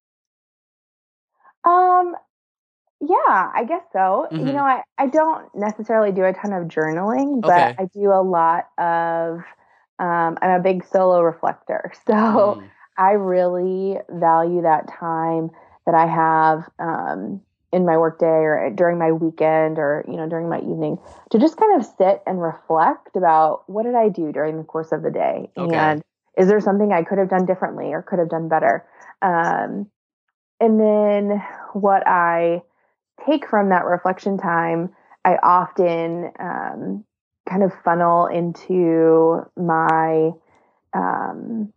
[1.63, 2.15] Um,
[3.09, 4.27] yeah, I guess so.
[4.31, 4.47] Mm-hmm.
[4.47, 7.75] You know, I, I don't necessarily do a ton of journaling, but okay.
[7.79, 9.39] I do a lot of
[9.99, 11.91] um, I'm a big solo reflector.
[12.05, 12.69] So mm.
[12.97, 15.49] I really value that time
[15.85, 20.49] that I have um, in my workday or during my weekend or, you know, during
[20.49, 20.99] my evening
[21.31, 24.91] to just kind of sit and reflect about what did I do during the course
[24.91, 25.49] of the day?
[25.57, 25.75] Okay.
[25.75, 26.03] And
[26.37, 28.85] is there something I could have done differently or could have done better?
[29.21, 29.89] Um,
[30.59, 32.61] and then what I
[33.25, 34.89] take from that reflection time,
[35.25, 37.05] I often um,
[37.49, 40.31] kind of funnel into my
[40.93, 41.73] um,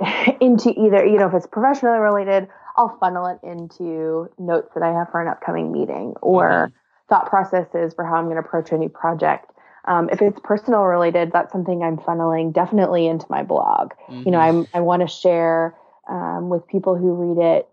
[0.40, 4.92] into either you know if it's professionally related i'll funnel it into notes that i
[4.92, 6.70] have for an upcoming meeting or
[7.08, 9.50] thought processes for how I'm going to approach a new project.
[9.86, 13.92] Um, if it's personal related, that's something I'm funneling definitely into my blog.
[14.08, 14.22] Mm-hmm.
[14.24, 14.58] You know, mm-hmm.
[14.58, 15.74] I'm, I want to share
[16.10, 17.68] um, with people who read it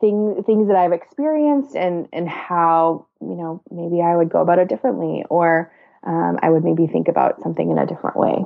[0.00, 4.58] things things that I've experienced and and how you know maybe I would go about
[4.58, 5.72] it differently or
[6.02, 8.44] um, I would maybe think about something in a different way.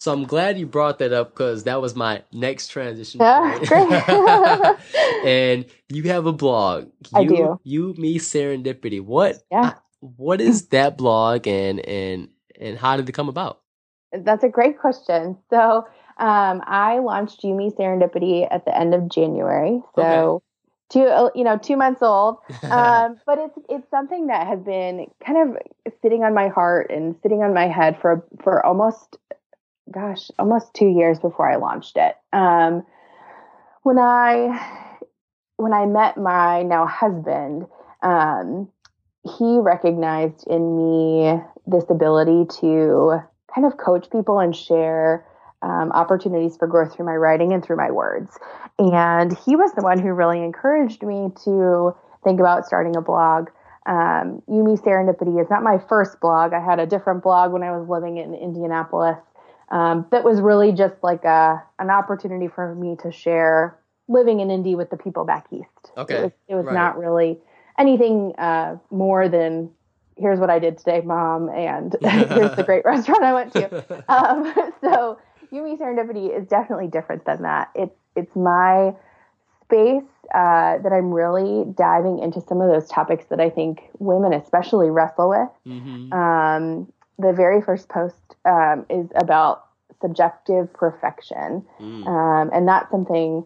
[0.00, 3.20] So I'm glad you brought that up because that was my next transition.
[3.20, 4.76] Yeah,
[5.24, 6.90] and you have a blog.
[7.12, 7.60] You, I do.
[7.62, 9.00] You, me, serendipity.
[9.00, 9.42] What?
[9.50, 9.74] Yeah.
[10.00, 12.28] What is that blog, and and
[12.60, 13.60] and how did it come about?
[14.12, 15.38] That's a great question.
[15.48, 15.86] So
[16.18, 19.80] um, I launched You Me Serendipity at the end of January.
[19.94, 20.02] So.
[20.02, 20.44] Okay
[20.90, 22.38] two uh, you know two months old
[22.70, 25.56] um, but it's it's something that has been kind of
[26.02, 29.16] sitting on my heart and sitting on my head for for almost
[29.90, 32.84] gosh almost two years before i launched it um,
[33.82, 34.88] when i
[35.56, 37.66] when i met my now husband
[38.02, 38.68] um,
[39.38, 43.18] he recognized in me this ability to
[43.54, 45.26] kind of coach people and share
[45.64, 48.38] um, opportunities for growth through my writing and through my words.
[48.78, 53.48] And he was the one who really encouraged me to think about starting a blog.
[53.86, 56.52] Um, You Me Serendipity is not my first blog.
[56.52, 59.18] I had a different blog when I was living in Indianapolis
[59.70, 64.50] um, that was really just like a an opportunity for me to share living in
[64.50, 65.68] Indy with the people back east.
[65.96, 66.74] Okay, it was, it was right.
[66.74, 67.38] not really
[67.78, 69.70] anything uh, more than
[70.16, 74.04] here's what I did today, mom, and here's the great restaurant I went to.
[74.08, 75.18] Um, so
[75.54, 77.70] You Me Serendipity is definitely different than that.
[77.76, 78.92] It's it's my
[79.62, 80.02] space
[80.34, 84.90] uh, that I'm really diving into some of those topics that I think women especially
[84.90, 85.48] wrestle with.
[85.66, 86.12] Mm-hmm.
[86.12, 89.66] Um, the very first post um, is about
[90.00, 92.06] subjective perfection, mm.
[92.06, 93.44] um, and that's something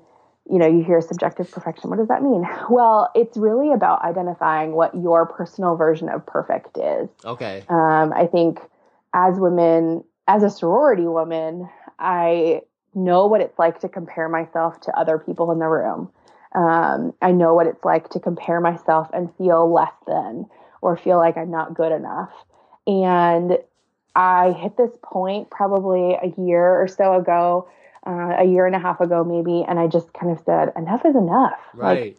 [0.51, 1.91] you know you hear subjective perfection.
[1.91, 2.49] What does that mean?
[2.71, 7.11] Well, it's really about identifying what your personal version of perfect is.
[7.23, 7.65] Okay.
[7.69, 8.61] Um, I think
[9.13, 11.69] as women, as a sorority woman,
[11.99, 12.63] I
[12.95, 16.11] know what it's like to compare myself to other people in the room.
[16.55, 20.47] Um, I know what it's like to compare myself and feel less than
[20.81, 22.33] or feel like I'm not good enough.
[22.87, 23.59] And
[24.17, 27.69] I hit this point probably a year or so ago,
[28.07, 31.05] uh, a year and a half ago, maybe, and I just kind of said, enough
[31.05, 31.61] is enough.
[31.75, 32.01] Right.
[32.01, 32.17] Like,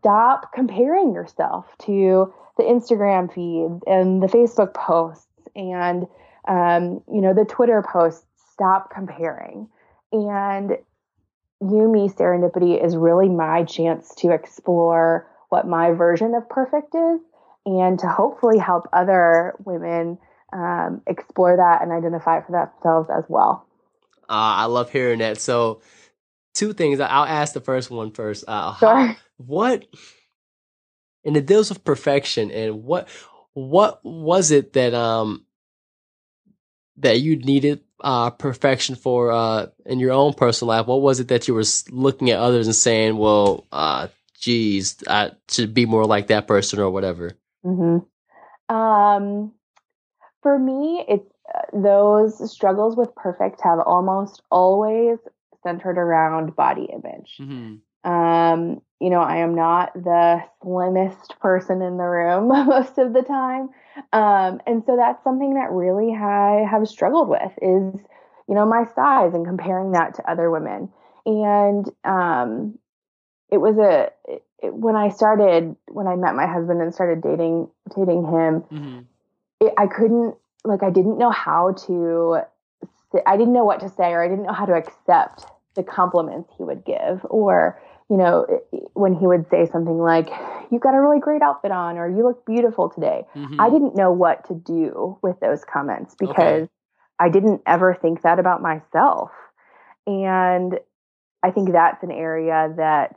[0.00, 6.06] stop comparing yourself to the Instagram feeds and the Facebook posts and,
[6.48, 8.24] um, you know, the Twitter posts
[8.58, 9.68] stop comparing.
[10.10, 10.72] And
[11.60, 17.20] You Me Serendipity is really my chance to explore what my version of perfect is
[17.64, 20.18] and to hopefully help other women
[20.52, 23.66] um, explore that and identify it for themselves as well.
[24.28, 25.40] Uh, I love hearing that.
[25.40, 25.80] So,
[26.54, 27.00] two things.
[27.00, 28.44] I'll ask the first one first.
[28.46, 28.96] Uh, sure.
[28.96, 29.86] How, what,
[31.24, 33.08] in the deals of perfection, and what,
[33.52, 35.44] what was it that um
[36.98, 40.86] that you needed uh, perfection for uh, in your own personal life?
[40.86, 44.08] What was it that you were looking at others and saying, "Well, uh,
[44.40, 47.32] geez, I should be more like that person" or whatever?
[47.64, 48.74] Mm-hmm.
[48.74, 49.52] Um,
[50.42, 55.18] for me, it's uh, those struggles with perfect have almost always
[55.62, 57.36] centered around body image.
[57.40, 58.10] Mm-hmm.
[58.10, 63.22] Um, you know, I am not the slimmest person in the room most of the
[63.22, 63.70] time.
[64.12, 68.00] Um, and so that's something that really I have struggled with is,
[68.48, 70.90] you know, my size and comparing that to other women.
[71.26, 72.78] And um,
[73.50, 74.10] it was a
[74.60, 79.00] it, when I started when I met my husband and started dating dating him, mm-hmm.
[79.60, 80.34] it, I couldn't
[80.64, 82.40] like I didn't know how to
[83.26, 86.50] I didn't know what to say or I didn't know how to accept the compliments
[86.56, 87.80] he would give or
[88.10, 88.46] you know,
[88.94, 90.28] when he would say something like,
[90.70, 93.60] You've got a really great outfit on, or you look beautiful today, mm-hmm.
[93.60, 96.68] I didn't know what to do with those comments because okay.
[97.18, 99.30] I didn't ever think that about myself.
[100.06, 100.78] And
[101.42, 103.16] I think that's an area that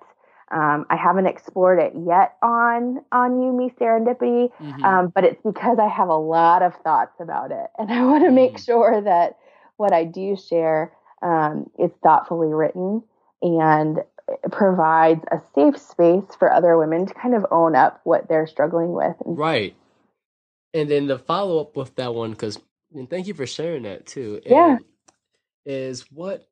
[0.51, 4.83] um, I haven't explored it yet on on you, me serendipity, mm-hmm.
[4.83, 8.25] um, but it's because I have a lot of thoughts about it, and I want
[8.25, 8.65] to make mm.
[8.65, 9.37] sure that
[9.77, 10.91] what I do share
[11.21, 13.01] um, is thoughtfully written
[13.41, 13.99] and
[14.51, 18.93] provides a safe space for other women to kind of own up what they're struggling
[18.93, 19.15] with.
[19.25, 19.75] Right.
[20.73, 22.59] And then the follow up with that one, because
[22.93, 24.41] and thank you for sharing that too.
[24.45, 24.77] Yeah.
[25.65, 26.47] Is what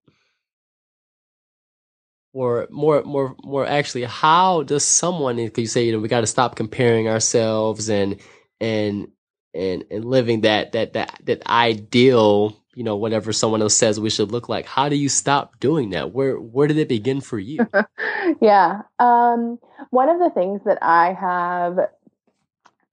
[2.33, 6.21] or more more more actually how does someone because you say you know we got
[6.21, 8.19] to stop comparing ourselves and
[8.61, 9.07] and
[9.53, 14.09] and and living that that that that ideal you know whatever someone else says we
[14.09, 17.37] should look like how do you stop doing that where where did it begin for
[17.37, 17.59] you
[18.41, 19.59] yeah um,
[19.89, 21.77] one of the things that i have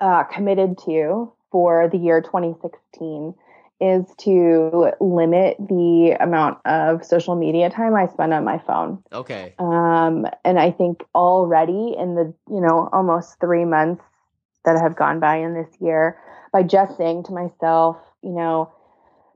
[0.01, 3.33] uh, committed to for the year 2016
[3.81, 9.03] is to limit the amount of social media time I spend on my phone.
[9.13, 9.55] Okay.
[9.59, 14.03] Um, and I think already in the, you know, almost three months
[14.65, 16.19] that have gone by in this year,
[16.55, 18.73] by just saying to myself, you know,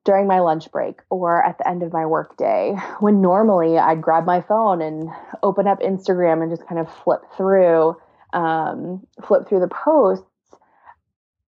[0.05, 4.03] during my lunch break or at the end of my work day, when normally I'd
[4.03, 5.09] grab my phone and
[5.43, 7.97] open up Instagram and just kind of flip through,
[8.33, 10.25] um, flip through the posts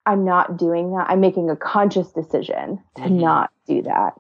[0.07, 1.07] I'm not doing that.
[1.09, 3.21] I'm making a conscious decision to mm-hmm.
[3.21, 4.15] not do that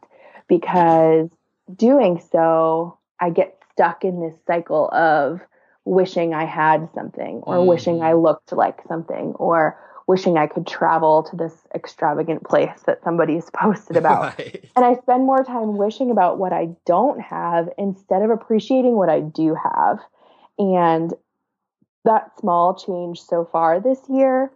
[0.48, 1.28] because
[1.74, 5.40] doing so, I get stuck in this cycle of
[5.84, 7.68] wishing I had something or mm-hmm.
[7.68, 9.78] wishing I looked like something or
[10.10, 14.38] wishing I could travel to this extravagant place that somebody's posted about.
[14.38, 14.68] Right.
[14.76, 19.08] And I spend more time wishing about what I don't have instead of appreciating what
[19.08, 19.98] I do have.
[20.58, 21.14] And
[22.04, 24.50] that small change so far this year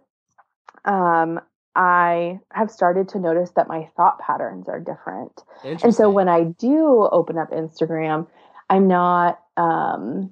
[0.85, 1.39] um,
[1.75, 5.43] I have started to notice that my thought patterns are different.
[5.63, 8.27] And so when I do open up Instagram,
[8.69, 10.31] I'm not, um,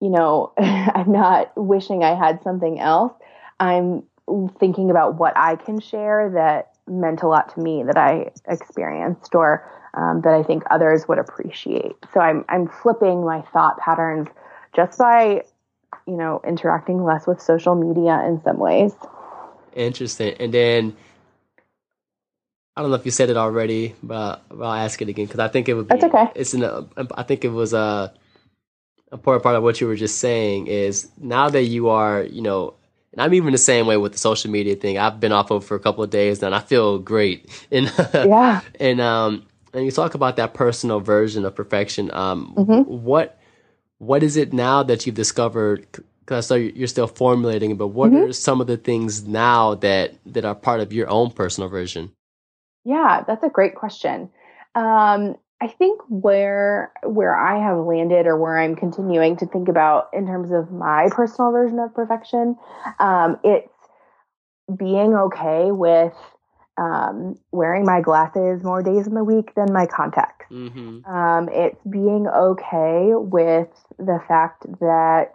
[0.00, 3.12] you know, I'm not wishing I had something else.
[3.58, 4.02] I'm
[4.58, 9.34] thinking about what I can share that meant a lot to me that I experienced
[9.34, 11.96] or um, that I think others would appreciate.
[12.12, 14.28] So I'm I'm flipping my thought patterns
[14.74, 15.44] just by,
[16.06, 18.92] you know, interacting less with social media in some ways.
[19.74, 20.34] Interesting.
[20.38, 20.96] And then
[22.76, 25.40] I don't know if you said it already, but, but I'll ask it again because
[25.40, 25.96] I think it would be.
[25.96, 26.30] That's okay.
[26.34, 26.88] It's an.
[27.14, 28.12] I think it was a
[29.12, 32.74] important part of what you were just saying is now that you are, you know,
[33.12, 34.98] and I'm even the same way with the social media thing.
[34.98, 37.48] I've been off of for a couple of days now, and I feel great.
[37.72, 42.12] And yeah, and um, and you talk about that personal version of perfection.
[42.12, 42.82] Um, mm-hmm.
[42.90, 43.38] what
[43.98, 45.86] what is it now that you've discovered?
[46.30, 48.30] because I saw you're still formulating, but what mm-hmm.
[48.30, 52.12] are some of the things now that that are part of your own personal version?
[52.84, 54.30] Yeah, that's a great question.
[54.76, 60.08] Um, I think where where I have landed, or where I'm continuing to think about
[60.12, 62.56] in terms of my personal version of perfection,
[62.98, 63.68] um, it's
[64.74, 66.14] being okay with
[66.78, 70.46] um, wearing my glasses more days in the week than my contacts.
[70.50, 71.04] Mm-hmm.
[71.04, 75.34] Um, it's being okay with the fact that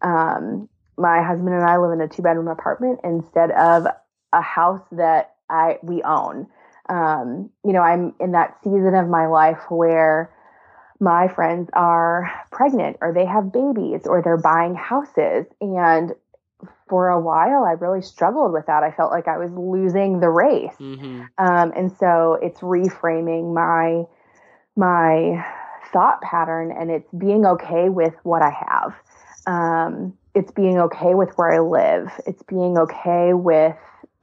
[0.00, 3.86] um, my husband and I live in a two bedroom apartment instead of
[4.32, 6.46] a house that I we own.
[6.88, 10.32] Um, you know, I'm in that season of my life where
[11.00, 16.12] my friends are pregnant or they have babies or they're buying houses and
[16.88, 18.82] for a while I really struggled with that.
[18.82, 20.72] I felt like I was losing the race.
[20.80, 21.22] Mm-hmm.
[21.36, 24.04] Um, and so it's reframing my
[24.74, 25.44] my
[25.92, 28.94] thought pattern and it's being okay with what I have
[29.46, 32.12] um, it's being okay with where I live.
[32.26, 33.76] It's being okay with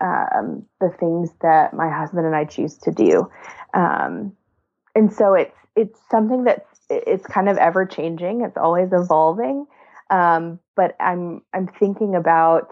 [0.03, 3.29] um, the things that my husband and I choose to do.
[3.73, 4.33] Um,
[4.93, 8.41] and so it's it's something that's it's kind of ever changing.
[8.41, 9.65] It's always evolving.
[10.09, 12.71] Um, but I'm I'm thinking about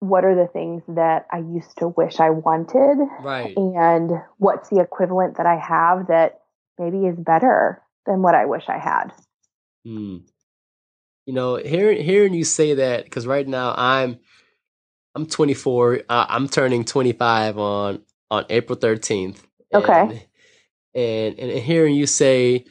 [0.00, 3.56] what are the things that I used to wish I wanted, right?
[3.56, 6.40] And what's the equivalent that I have that
[6.78, 9.12] maybe is better than what I wish I had.
[9.84, 10.18] Hmm
[11.26, 14.18] you know, hearing hearing you say that because right now I'm
[15.14, 16.02] I'm 24.
[16.08, 19.38] Uh, I'm turning 25 on on April 13th.
[19.74, 20.28] Okay.
[20.94, 22.64] And, and and hearing you say,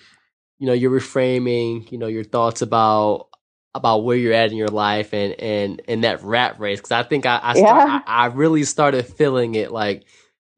[0.60, 3.28] you know, you're reframing, you know, your thoughts about
[3.74, 7.04] about where you're at in your life and and and that rat race because I
[7.04, 7.89] think I I, start.
[7.89, 10.06] I I really started feeling it like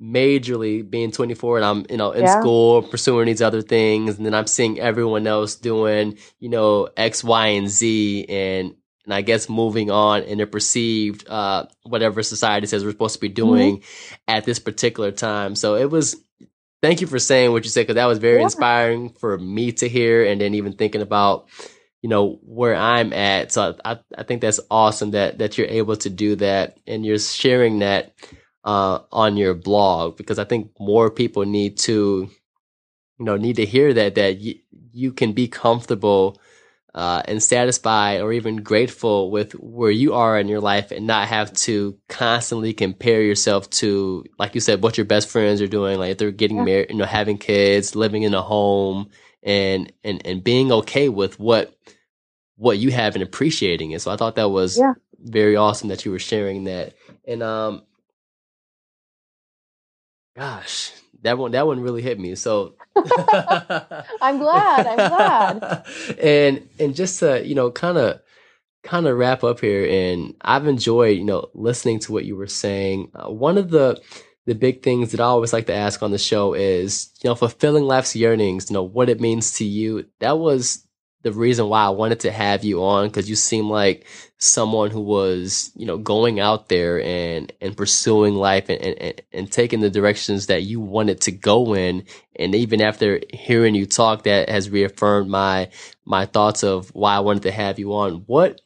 [0.01, 2.39] majorly being 24 and I'm, you know, in yeah.
[2.39, 4.17] school pursuing these other things.
[4.17, 8.25] And then I'm seeing everyone else doing, you know, X, Y, and Z.
[8.27, 8.75] And,
[9.05, 13.21] and I guess moving on in their perceived, uh, whatever society says we're supposed to
[13.21, 14.13] be doing mm-hmm.
[14.27, 15.55] at this particular time.
[15.55, 16.15] So it was,
[16.81, 18.45] thank you for saying what you said, cause that was very yeah.
[18.45, 20.25] inspiring for me to hear.
[20.25, 21.49] And then even thinking about,
[22.01, 23.51] you know, where I'm at.
[23.51, 27.19] So I, I think that's awesome that, that you're able to do that and you're
[27.19, 28.13] sharing that
[28.63, 32.29] uh, on your blog because I think more people need to,
[33.19, 36.39] you know, need to hear that that y- you can be comfortable
[36.95, 41.27] uh, and satisfied or even grateful with where you are in your life and not
[41.27, 45.99] have to constantly compare yourself to, like you said, what your best friends are doing,
[45.99, 46.63] like if they're getting yeah.
[46.63, 49.09] married, you know, having kids, living in a home,
[49.41, 51.75] and and and being okay with what
[52.57, 54.01] what you have and appreciating it.
[54.01, 54.93] So I thought that was yeah.
[55.19, 56.93] very awesome that you were sharing that.
[57.27, 57.83] And um,
[60.35, 60.91] Gosh,
[61.21, 62.35] that one that one really hit me.
[62.35, 62.75] So
[64.21, 64.87] I'm glad.
[64.87, 65.85] I'm glad.
[66.21, 68.21] and and just to you know kind of
[68.83, 72.47] kind of wrap up here, and I've enjoyed, you know, listening to what you were
[72.47, 73.11] saying.
[73.15, 74.01] Uh, one of the
[74.45, 77.35] the big things that I always like to ask on the show is, you know,
[77.35, 80.05] fulfilling life's yearnings, you know, what it means to you.
[80.19, 80.85] That was
[81.23, 84.05] the reason why I wanted to have you on because you seem like
[84.37, 89.51] someone who was, you know, going out there and and pursuing life and, and and
[89.51, 92.05] taking the directions that you wanted to go in.
[92.37, 95.69] And even after hearing you talk, that has reaffirmed my
[96.05, 98.23] my thoughts of why I wanted to have you on.
[98.27, 98.61] What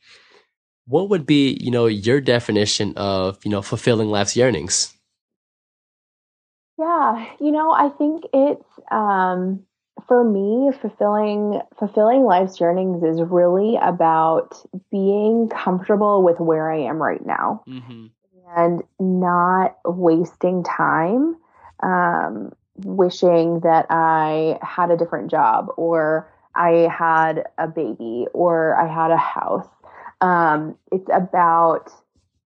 [0.88, 4.94] what would be, you know, your definition of, you know, fulfilling life's yearnings?
[6.80, 9.67] Yeah, you know, I think it's um
[10.08, 14.56] for me, fulfilling fulfilling life's yearnings is really about
[14.90, 18.08] being comfortable with where I am right now mm-hmm.
[18.56, 21.36] and not wasting time
[21.84, 28.88] um, wishing that I had a different job or I had a baby or I
[28.92, 29.68] had a house.
[30.22, 31.92] Um, it's about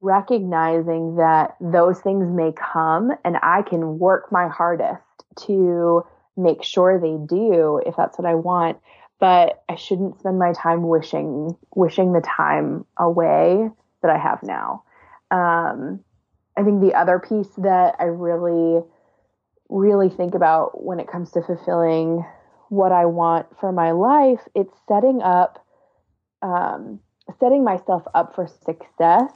[0.01, 5.01] recognizing that those things may come and I can work my hardest
[5.45, 8.79] to make sure they do if that's what I want.
[9.19, 13.69] But I shouldn't spend my time wishing wishing the time away
[14.01, 14.83] that I have now.
[15.31, 16.01] Um,
[16.57, 18.83] I think the other piece that I really,
[19.69, 22.25] really think about when it comes to fulfilling
[22.69, 25.63] what I want for my life, it's setting up,
[26.41, 26.99] um,
[27.39, 29.31] setting myself up for success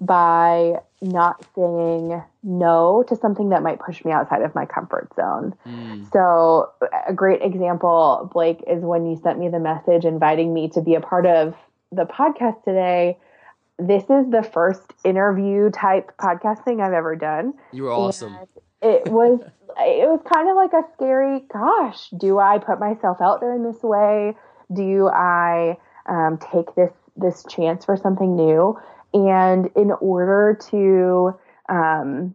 [0.00, 5.54] by not saying no to something that might push me outside of my comfort zone.
[5.66, 6.10] Mm.
[6.12, 6.70] So,
[7.06, 10.94] a great example, Blake, is when you sent me the message inviting me to be
[10.94, 11.54] a part of
[11.92, 13.18] the podcast today.
[13.78, 17.54] This is the first interview type podcast thing I've ever done.
[17.72, 18.34] You were awesome.
[18.34, 18.48] And
[18.82, 19.40] it was
[19.80, 23.64] it was kind of like a scary gosh, do I put myself out there in
[23.64, 24.34] this way?
[24.72, 25.76] Do I
[26.06, 28.78] um, take this this chance for something new?
[29.14, 31.38] And in order to
[31.68, 32.34] um,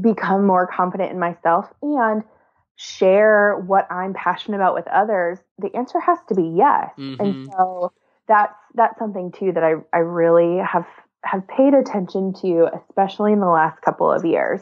[0.00, 2.22] become more confident in myself and
[2.76, 6.90] share what I'm passionate about with others, the answer has to be yes.
[6.98, 7.20] Mm-hmm.
[7.20, 7.92] And so
[8.28, 10.86] that's that's something too that I, I really have
[11.24, 14.60] have paid attention to, especially in the last couple of years.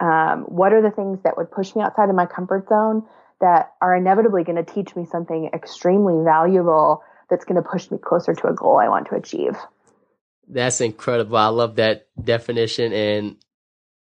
[0.00, 3.04] Um, what are the things that would push me outside of my comfort zone
[3.40, 7.98] that are inevitably going to teach me something extremely valuable that's going to push me
[7.98, 9.56] closer to a goal I want to achieve?
[10.52, 11.36] That's incredible.
[11.36, 12.92] I love that definition.
[12.92, 13.36] And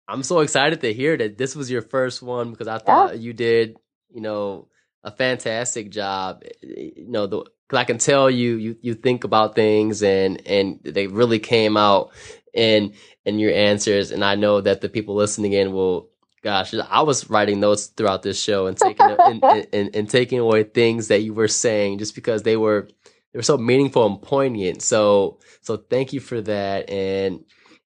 [0.08, 3.22] I'm so excited to hear that this was your first one because I thought yeah.
[3.22, 3.78] you did,
[4.10, 4.68] you know,
[5.04, 6.44] a fantastic job.
[6.44, 10.04] Eh, eh, you know, the, cause I can tell you, you, you think about things
[10.04, 12.12] and, and they really came out
[12.54, 14.12] in, in your answers.
[14.12, 16.10] And I know that the people listening in will,
[16.44, 20.64] gosh, I was writing notes throughout this show and taking, and, and, and taking away
[20.64, 22.90] things that you were saying just because they were,
[23.36, 24.82] they were so meaningful and poignant.
[24.82, 26.90] So so thank you for that.
[26.90, 27.44] And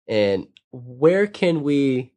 [0.07, 2.13] and where can we,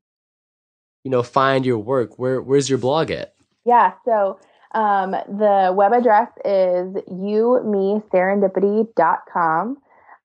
[1.03, 2.19] you know, find your work?
[2.19, 3.35] Where where's your blog at?
[3.65, 3.95] Yeah.
[4.05, 4.39] So
[4.75, 9.79] um, the web address is you me serendipity.com.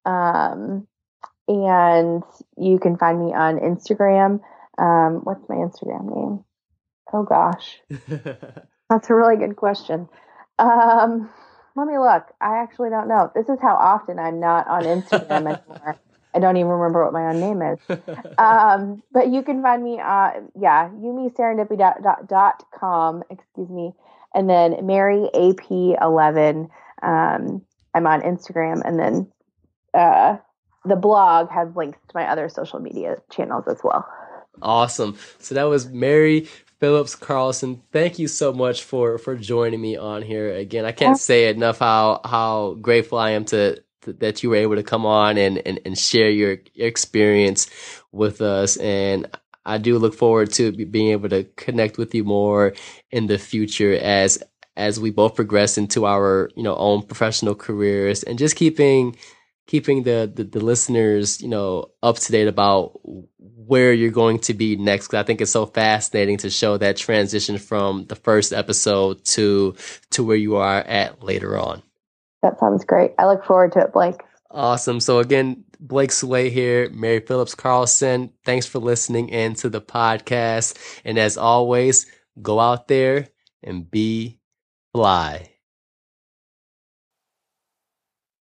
[0.06, 0.88] Um,
[1.48, 2.24] and
[2.58, 4.42] you can find me on Instagram.
[4.78, 6.44] Um, what's my Instagram name?
[7.14, 7.80] Oh gosh.
[8.90, 10.10] That's a really good question.
[10.60, 11.30] Um,
[11.78, 12.28] let me look.
[12.42, 13.32] I actually don't know.
[13.36, 15.32] This is how often I'm not on Instagram
[15.70, 15.96] anymore.
[16.34, 17.78] I don't even remember what my own name is.
[18.38, 23.94] Um, but you can find me, uh, yeah, youmeserendipity.com, excuse me.
[24.36, 26.70] And then Mary AP11.
[27.02, 27.64] Um,
[27.96, 28.84] I'm on Instagram.
[28.86, 29.32] And then
[29.94, 30.38] uh,
[30.86, 34.08] the blog has links to my other social media channels as well.
[34.62, 35.18] Awesome.
[35.40, 36.48] So that was Mary
[36.80, 40.86] Phillips Carlson, thank you so much for for joining me on here again.
[40.86, 44.76] I can't say enough how how grateful I am to, to that you were able
[44.76, 47.68] to come on and and, and share your, your experience
[48.12, 49.28] with us and
[49.66, 52.74] I do look forward to being able to connect with you more
[53.12, 54.42] in the future as
[54.78, 59.18] as we both progress into our you know own professional careers and just keeping
[59.66, 63.00] keeping the, the, the listeners you know up to date about
[63.68, 65.08] where you're going to be next.
[65.08, 69.76] Cause I think it's so fascinating to show that transition from the first episode to
[70.12, 71.84] to where you are at later on.
[72.42, 73.12] That sounds great.
[73.18, 74.22] I look forward to it, Blake.
[74.50, 75.00] Awesome.
[75.00, 78.32] So again, Blake Sway here, Mary Phillips Carlson.
[78.46, 80.78] Thanks for listening in to the podcast.
[81.04, 82.06] And as always,
[82.42, 83.28] go out there
[83.64, 84.40] and be
[84.94, 85.57] fly.